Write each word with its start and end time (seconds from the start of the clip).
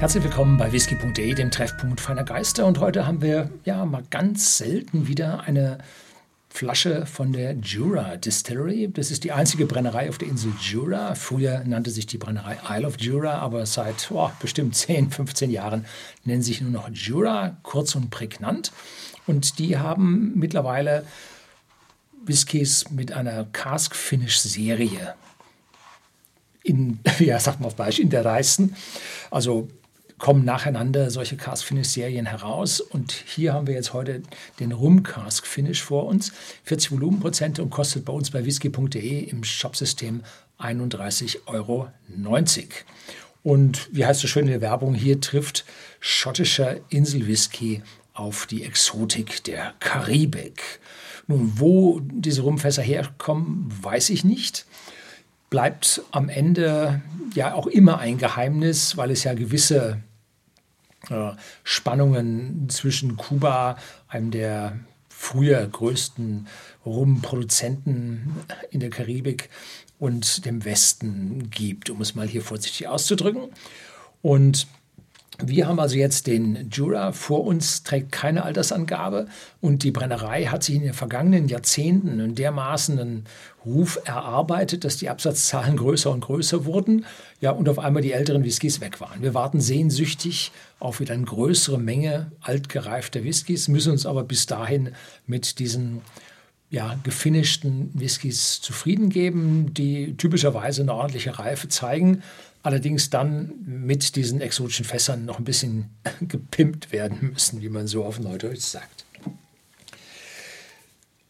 Herzlich 0.00 0.24
willkommen 0.24 0.56
bei 0.56 0.72
whisky.de, 0.72 1.34
dem 1.34 1.50
Treffpunkt 1.50 2.00
feiner 2.00 2.24
Geister. 2.24 2.64
Und 2.64 2.80
heute 2.80 3.06
haben 3.06 3.20
wir 3.20 3.50
ja 3.66 3.84
mal 3.84 4.02
ganz 4.08 4.56
selten 4.56 5.08
wieder 5.08 5.42
eine 5.42 5.76
Flasche 6.48 7.04
von 7.04 7.34
der 7.34 7.52
Jura 7.56 8.16
Distillery. 8.16 8.90
Das 8.90 9.10
ist 9.10 9.24
die 9.24 9.32
einzige 9.32 9.66
Brennerei 9.66 10.08
auf 10.08 10.16
der 10.16 10.28
Insel 10.28 10.54
Jura. 10.58 11.14
Früher 11.16 11.64
nannte 11.66 11.90
sich 11.90 12.06
die 12.06 12.16
Brennerei 12.16 12.56
Isle 12.70 12.86
of 12.86 12.98
Jura, 12.98 13.40
aber 13.40 13.66
seit 13.66 14.10
oh, 14.10 14.30
bestimmt 14.40 14.74
10, 14.74 15.10
15 15.10 15.50
Jahren 15.50 15.84
nennen 16.24 16.40
sich 16.40 16.62
nur 16.62 16.70
noch 16.70 16.88
Jura, 16.88 17.58
kurz 17.62 17.94
und 17.94 18.08
prägnant. 18.08 18.72
Und 19.26 19.58
die 19.58 19.76
haben 19.76 20.32
mittlerweile 20.34 21.04
Whiskys 22.24 22.90
mit 22.90 23.12
einer 23.12 23.44
Cask 23.52 23.94
Finish 23.94 24.38
Serie 24.38 25.12
in, 26.62 27.00
ja, 27.18 27.38
sag 27.38 27.60
mal 27.60 27.66
auf 27.66 27.76
Beispiel, 27.76 28.04
in 28.04 28.10
der 28.10 28.24
Reisten. 28.24 28.74
Also 29.30 29.68
kommen 30.20 30.44
nacheinander 30.44 31.10
solche 31.10 31.36
Cask 31.36 31.64
Finish 31.64 31.88
Serien 31.88 32.26
heraus. 32.26 32.80
Und 32.80 33.10
hier 33.10 33.54
haben 33.54 33.66
wir 33.66 33.74
jetzt 33.74 33.94
heute 33.94 34.22
den 34.60 34.70
Rum 34.70 35.02
Cask 35.02 35.46
Finish 35.46 35.82
vor 35.82 36.06
uns. 36.06 36.32
40 36.64 36.92
Volumenprozente 36.92 37.62
und 37.62 37.70
kostet 37.70 38.04
bei 38.04 38.12
uns 38.12 38.30
bei 38.30 38.44
whisky.de 38.44 39.24
im 39.24 39.42
Shopsystem 39.42 40.22
31,90 40.60 41.38
Euro. 41.46 41.88
Und 43.42 43.88
wie 43.90 44.04
heißt 44.04 44.22
es 44.22 44.30
schön 44.30 44.44
in 44.44 44.50
der 44.50 44.60
Werbung, 44.60 44.94
hier 44.94 45.20
trifft 45.20 45.64
schottischer 45.98 46.76
Inselwhisky 46.90 47.82
auf 48.12 48.46
die 48.46 48.64
Exotik 48.64 49.42
der 49.44 49.72
Karibik. 49.80 50.80
Nun, 51.26 51.54
wo 51.56 52.00
diese 52.02 52.42
Rumfässer 52.42 52.82
herkommen, 52.82 53.68
weiß 53.80 54.10
ich 54.10 54.24
nicht. 54.24 54.66
Bleibt 55.48 56.02
am 56.10 56.28
Ende 56.28 57.00
ja 57.34 57.54
auch 57.54 57.66
immer 57.66 57.98
ein 57.98 58.18
Geheimnis, 58.18 58.98
weil 58.98 59.10
es 59.10 59.24
ja 59.24 59.32
gewisse 59.32 60.02
Spannungen 61.64 62.68
zwischen 62.68 63.16
Kuba, 63.16 63.76
einem 64.08 64.30
der 64.30 64.78
früher 65.08 65.66
größten 65.66 66.46
Rumproduzenten 66.84 68.36
in 68.70 68.80
der 68.80 68.90
Karibik, 68.90 69.48
und 70.00 70.46
dem 70.46 70.64
Westen 70.64 71.50
gibt, 71.50 71.90
um 71.90 72.00
es 72.00 72.14
mal 72.14 72.26
hier 72.26 72.42
vorsichtig 72.42 72.88
auszudrücken. 72.88 73.50
Und 74.22 74.66
wir 75.38 75.66
haben 75.66 75.80
also 75.80 75.96
jetzt 75.96 76.26
den 76.26 76.68
Jura 76.70 77.12
vor 77.12 77.44
uns, 77.44 77.82
trägt 77.82 78.12
keine 78.12 78.44
Altersangabe 78.44 79.26
und 79.60 79.84
die 79.84 79.90
Brennerei 79.90 80.46
hat 80.46 80.64
sich 80.64 80.74
in 80.74 80.82
den 80.82 80.92
vergangenen 80.92 81.48
Jahrzehnten 81.48 82.20
in 82.20 82.34
dermaßen 82.34 82.98
einen 82.98 83.24
Ruf 83.64 84.00
erarbeitet, 84.04 84.84
dass 84.84 84.96
die 84.96 85.08
Absatzzahlen 85.08 85.76
größer 85.78 86.10
und 86.10 86.20
größer 86.20 86.64
wurden 86.64 87.06
ja, 87.40 87.52
und 87.52 87.68
auf 87.68 87.78
einmal 87.78 88.02
die 88.02 88.12
älteren 88.12 88.44
Whiskys 88.44 88.80
weg 88.80 89.00
waren. 89.00 89.22
Wir 89.22 89.34
warten 89.34 89.60
sehnsüchtig 89.60 90.52
auf 90.78 91.00
wieder 91.00 91.14
eine 91.14 91.24
größere 91.24 91.78
Menge 91.78 92.32
altgereifter 92.40 93.24
Whiskys, 93.24 93.68
müssen 93.68 93.92
uns 93.92 94.06
aber 94.06 94.24
bis 94.24 94.46
dahin 94.46 94.90
mit 95.26 95.58
diesen 95.58 96.00
ja, 96.70 96.96
gefinischten 97.02 97.90
Whiskys 97.94 98.60
zufrieden 98.60 99.10
geben, 99.10 99.74
die 99.74 100.16
typischerweise 100.16 100.82
eine 100.82 100.94
ordentliche 100.94 101.38
Reife 101.38 101.68
zeigen 101.68 102.22
allerdings 102.62 103.10
dann 103.10 103.52
mit 103.64 104.16
diesen 104.16 104.40
exotischen 104.40 104.84
Fässern 104.84 105.24
noch 105.24 105.38
ein 105.38 105.44
bisschen 105.44 105.90
gepimpt 106.20 106.92
werden 106.92 107.32
müssen, 107.32 107.62
wie 107.62 107.68
man 107.68 107.86
so 107.86 108.04
auf 108.04 108.18
Neudeutsch 108.18 108.60
sagt. 108.60 109.04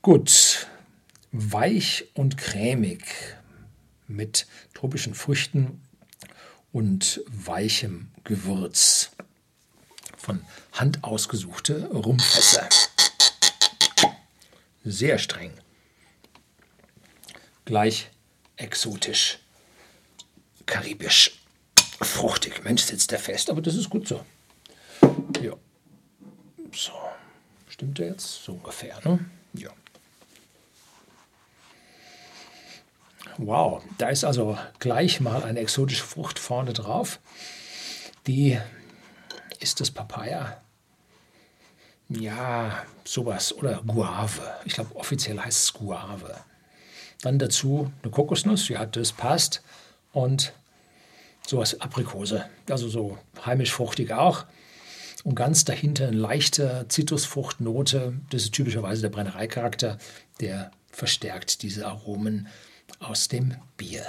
Gut, 0.03 0.67
weich 1.33 2.07
und 2.15 2.37
cremig 2.37 3.05
mit 4.09 4.47
tropischen 4.75 5.15
Früchten 5.15 5.81
und 6.73 7.21
weichem 7.27 8.09
Gewürz 8.25 9.11
von 10.17 10.41
Hand 10.73 11.05
ausgesuchte 11.05 11.87
Rumfässer. 11.91 12.69
Sehr 14.85 15.19
streng. 15.19 15.53
Gleich 17.65 18.11
exotisch 18.57 19.39
karibisch 20.71 21.33
fruchtig. 22.01 22.65
Mensch, 22.65 22.85
sitzt 22.85 23.11
der 23.11 23.19
fest, 23.19 23.51
aber 23.51 23.61
das 23.61 23.75
ist 23.75 23.91
gut 23.91 24.09
so. 24.09 24.25
Ja. 25.43 25.53
So. 26.73 26.93
Stimmt 27.69 27.99
der 27.99 28.09
jetzt? 28.09 28.45
So 28.45 28.53
ungefähr, 28.53 28.99
ne? 29.05 29.19
Ja. 29.53 29.71
Wow, 33.37 33.83
da 33.99 34.09
ist 34.09 34.25
also 34.25 34.59
gleich 34.79 35.21
mal 35.21 35.45
eine 35.45 35.61
exotische 35.61 36.05
Frucht 36.05 36.39
vorne 36.39 36.73
drauf. 36.73 37.21
Die 38.27 38.59
ist 39.59 39.81
das 39.81 39.91
Papaya. 39.91 40.61
Ja, 42.09 42.85
sowas. 43.05 43.53
Oder 43.53 43.83
Guave. 43.87 44.43
Ich 44.65 44.75
glaube, 44.75 44.95
offiziell 44.97 45.41
heißt 45.41 45.65
es 45.65 45.73
Guave. 45.73 46.37
Dann 47.23 47.39
dazu 47.39 47.93
eine 48.03 48.11
Kokosnuss. 48.11 48.69
Ja, 48.69 48.85
das 48.85 49.13
passt. 49.13 49.63
Und 50.13 50.53
sowas 51.47 51.81
Aprikose, 51.81 52.45
also 52.69 52.89
so 52.89 53.19
heimisch 53.45 53.73
fruchtig 53.73 54.13
auch. 54.13 54.47
Und 55.25 55.35
ganz 55.35 55.65
dahinter 55.65 56.09
eine 56.09 56.17
leichte 56.17 56.87
Zitrusfruchtnote, 56.89 58.15
das 58.31 58.45
ist 58.45 58.53
typischerweise 58.53 59.03
der 59.03 59.11
Brennereicharakter, 59.11 59.99
der 60.41 60.71
verstärkt 60.91 61.63
diese 61.63 61.87
Aromen 61.87 62.49
aus 62.99 63.29
dem 63.29 63.55
Bier. 63.77 64.05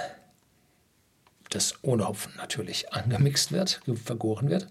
Das 1.50 1.74
ohne 1.82 2.08
Hopfen 2.08 2.32
natürlich 2.38 2.92
angemixt 2.92 3.52
wird, 3.52 3.80
vergoren 4.02 4.48
wird. 4.48 4.68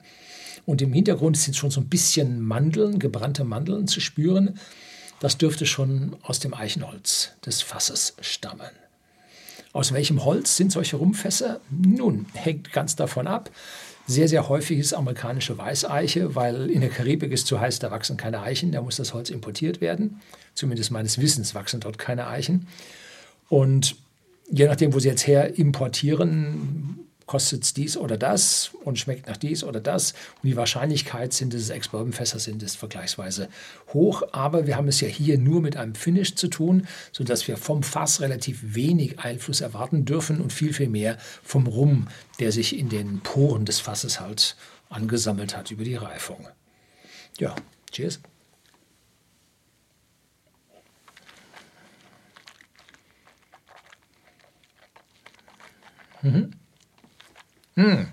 Und 0.66 0.82
im 0.82 0.94
Hintergrund 0.94 1.38
sind 1.38 1.56
schon 1.56 1.72
so 1.72 1.80
ein 1.80 1.90
bisschen 1.90 2.42
Mandeln, 2.42 2.98
gebrannte 2.98 3.44
Mandeln 3.44 3.88
zu 3.88 4.00
spüren. 4.00 4.60
Das 5.20 5.38
dürfte 5.38 5.68
schon 5.68 6.18
aus 6.24 6.40
dem 6.40 6.56
Eichenholz 6.56 7.32
des 7.46 7.62
Fasses 7.62 8.16
stammen. 8.22 8.72
Aus 9.74 9.94
welchem 9.94 10.26
Holz 10.26 10.58
sind 10.58 10.72
solche 10.72 10.98
Rumfässer? 10.98 11.62
Nun, 11.70 12.26
hängt 12.34 12.74
ganz 12.74 12.96
davon 12.96 13.28
ab. 13.28 13.50
Sehr, 14.08 14.28
sehr 14.28 14.50
häufig 14.50 14.80
ist 14.80 14.94
amerikanische 14.94 15.58
Weißeiche, 15.58 16.36
weil 16.36 16.70
in 16.70 16.82
der 16.82 16.90
Karibik 16.90 17.32
ist 17.32 17.48
zu 17.48 17.60
heiß, 17.60 17.80
da 17.80 17.92
wachsen 17.92 18.18
keine 18.18 18.42
Eichen, 18.42 18.72
da 18.72 18.82
muss 18.82 18.98
das 18.98 19.14
Holz 19.14 19.30
importiert 19.30 19.80
werden. 19.80 20.20
Zumindest 20.54 20.92
meines 20.92 21.22
Wissens 21.22 21.56
wachsen 21.56 21.80
dort 21.80 21.98
keine 21.98 22.28
Eichen. 22.28 22.68
Und 23.48 23.96
je 24.50 24.66
nachdem, 24.66 24.94
wo 24.94 25.00
sie 25.00 25.08
jetzt 25.08 25.28
her 25.28 25.58
importieren, 25.58 27.01
kostet 27.32 27.64
es 27.64 27.74
dies 27.74 27.96
oder 27.96 28.18
das 28.18 28.72
und 28.84 29.00
schmeckt 29.00 29.28
nach 29.28 29.38
dies 29.38 29.64
oder 29.64 29.80
das. 29.80 30.12
Und 30.12 30.50
die 30.50 30.58
Wahrscheinlichkeit 30.58 31.32
sind, 31.32 31.54
es 31.54 31.70
Ex-Bourbon-Fässer 31.70 32.40
sind, 32.40 32.62
ist 32.62 32.76
vergleichsweise 32.76 33.48
hoch. 33.94 34.24
Aber 34.34 34.68
wir 34.68 34.76
haben 34.76 34.90
es 34.90 35.00
ja 35.00 35.08
hier 35.08 35.38
nur 35.38 35.62
mit 35.62 35.78
einem 35.78 35.96
Finish 35.96 36.36
zu 36.36 36.50
tun, 36.50 36.88
sodass 37.14 37.48
wir 37.48 37.56
vom 37.56 37.84
Fass 37.84 38.20
relativ 38.20 38.76
wenig 38.76 39.20
Einfluss 39.20 39.62
erwarten 39.62 40.04
dürfen 40.04 40.42
und 40.42 40.52
viel, 40.52 40.74
viel 40.74 40.90
mehr 40.90 41.18
vom 41.42 41.68
Rum, 41.68 42.10
der 42.42 42.52
sich 42.52 42.78
in 42.78 42.90
den 42.90 43.22
Poren 43.22 43.64
des 43.64 43.80
Fasses 43.80 44.20
halt 44.20 44.58
angesammelt 44.90 45.56
hat 45.56 45.72
über 45.72 45.86
die 45.86 45.96
Reifung. 45.96 46.50
Ja, 47.40 47.56
cheers. 47.94 48.20
Mhm. 56.22 56.61
Hm. 57.76 58.12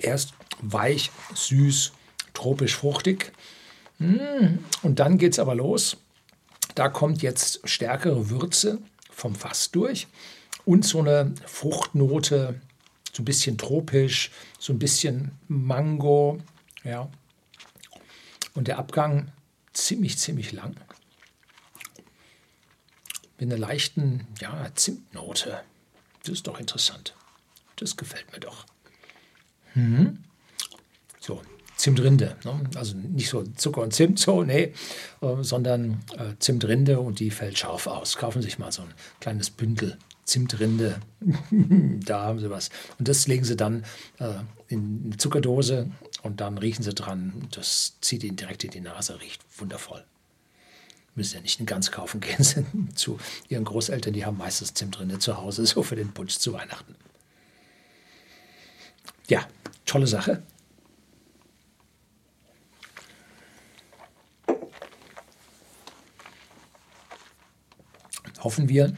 Erst 0.00 0.34
weich, 0.60 1.10
süß, 1.34 1.92
tropisch 2.34 2.76
fruchtig. 2.76 3.32
Hm. 3.98 4.64
Und 4.82 4.98
dann 4.98 5.18
geht 5.18 5.32
es 5.32 5.38
aber 5.38 5.54
los. 5.54 5.96
Da 6.74 6.88
kommt 6.88 7.22
jetzt 7.22 7.66
stärkere 7.68 8.28
Würze 8.28 8.78
vom 9.10 9.34
Fass 9.34 9.70
durch 9.70 10.06
und 10.66 10.84
so 10.84 11.00
eine 11.00 11.34
Fruchtnote, 11.46 12.60
so 13.12 13.22
ein 13.22 13.24
bisschen 13.24 13.56
tropisch, 13.56 14.30
so 14.58 14.74
ein 14.74 14.78
bisschen 14.78 15.32
Mango. 15.48 16.38
Ja. 16.84 17.08
Und 18.54 18.68
der 18.68 18.78
Abgang 18.78 19.32
ziemlich, 19.72 20.18
ziemlich 20.18 20.52
lang 20.52 20.76
mit 23.38 23.50
einer 23.50 23.58
leichten 23.58 24.26
ja, 24.40 24.68
Zimtnote. 24.74 25.60
Das 26.22 26.32
ist 26.32 26.46
doch 26.46 26.58
interessant. 26.58 27.14
Das 27.76 27.96
gefällt 27.96 28.32
mir 28.32 28.40
doch. 28.40 28.66
Mhm. 29.74 30.18
So, 31.20 31.42
Zimtrinde. 31.76 32.36
Ne? 32.44 32.60
Also 32.74 32.96
nicht 32.96 33.28
so 33.28 33.42
Zucker 33.42 33.82
und 33.82 33.92
Zimt, 33.92 34.18
so, 34.18 34.42
nee, 34.42 34.72
äh, 35.20 35.42
sondern 35.42 36.02
äh, 36.16 36.34
Zimtrinde 36.38 37.00
und 37.00 37.20
die 37.20 37.30
fällt 37.30 37.58
scharf 37.58 37.86
aus. 37.86 38.16
Kaufen 38.16 38.40
Sie 38.40 38.46
sich 38.46 38.58
mal 38.58 38.72
so 38.72 38.82
ein 38.82 38.94
kleines 39.20 39.50
Bündel 39.50 39.98
Zimtrinde. 40.24 41.00
da 42.04 42.22
haben 42.22 42.40
Sie 42.40 42.50
was. 42.50 42.70
Und 42.98 43.08
das 43.08 43.26
legen 43.28 43.44
Sie 43.44 43.56
dann 43.56 43.84
äh, 44.18 44.34
in 44.68 45.02
eine 45.06 45.16
Zuckerdose 45.18 45.90
und 46.22 46.40
dann 46.40 46.58
riechen 46.58 46.82
Sie 46.82 46.94
dran. 46.94 47.46
Das 47.52 47.94
zieht 48.00 48.24
Ihnen 48.24 48.36
direkt 48.36 48.64
in 48.64 48.70
die 48.70 48.80
Nase, 48.80 49.20
riecht 49.20 49.42
wundervoll. 49.58 50.04
Müssen 51.16 51.36
ja 51.36 51.40
nicht 51.40 51.58
in 51.60 51.66
ganz 51.66 51.90
kaufen 51.90 52.20
gehen, 52.20 52.90
zu 52.94 53.18
ihren 53.48 53.64
Großeltern, 53.64 54.12
die 54.12 54.24
haben 54.24 54.38
meistens 54.38 54.74
Zimt 54.74 54.98
drin 54.98 55.18
zu 55.20 55.36
Hause, 55.38 55.66
so 55.66 55.82
für 55.82 55.96
den 55.96 56.12
Punsch 56.12 56.38
zu 56.38 56.52
Weihnachten. 56.52 56.94
Ja, 59.28 59.46
tolle 59.84 60.06
Sache. 60.06 60.42
Hoffen 68.40 68.68
wir, 68.68 68.94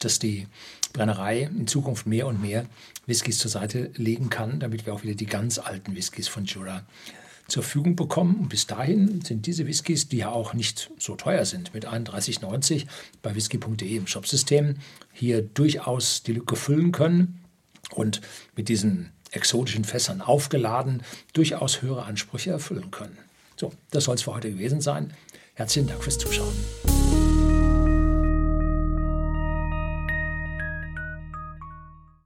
dass 0.00 0.18
die 0.18 0.46
Brennerei 0.92 1.42
in 1.42 1.66
Zukunft 1.66 2.06
mehr 2.06 2.26
und 2.26 2.42
mehr 2.42 2.66
Whiskys 3.06 3.38
zur 3.38 3.50
Seite 3.50 3.90
legen 3.94 4.28
kann, 4.28 4.60
damit 4.60 4.84
wir 4.84 4.92
auch 4.92 5.02
wieder 5.02 5.14
die 5.14 5.26
ganz 5.26 5.58
alten 5.58 5.94
Whiskys 5.96 6.28
von 6.28 6.44
Jura 6.44 6.84
zur 7.50 7.62
Verfügung 7.62 7.96
bekommen. 7.96 8.36
Und 8.36 8.48
bis 8.48 8.66
dahin 8.66 9.20
sind 9.22 9.46
diese 9.46 9.66
Whiskys, 9.66 10.08
die 10.08 10.18
ja 10.18 10.30
auch 10.30 10.54
nicht 10.54 10.90
so 10.98 11.16
teuer 11.16 11.44
sind, 11.44 11.74
mit 11.74 11.86
31,90 11.86 12.86
bei 13.22 13.34
whisky.de 13.34 13.96
im 13.96 14.06
Shopsystem, 14.06 14.76
hier 15.12 15.42
durchaus 15.42 16.22
die 16.22 16.32
Lücke 16.32 16.56
füllen 16.56 16.92
können 16.92 17.44
und 17.94 18.20
mit 18.56 18.68
diesen 18.68 19.10
exotischen 19.32 19.84
Fässern 19.84 20.20
aufgeladen 20.20 21.02
durchaus 21.32 21.82
höhere 21.82 22.04
Ansprüche 22.04 22.50
erfüllen 22.50 22.90
können. 22.90 23.18
So, 23.56 23.72
das 23.90 24.04
soll 24.04 24.14
es 24.16 24.22
für 24.22 24.34
heute 24.34 24.50
gewesen 24.50 24.80
sein. 24.80 25.12
Herzlichen 25.54 25.88
Dank 25.88 26.02
fürs 26.02 26.18
Zuschauen. 26.18 26.54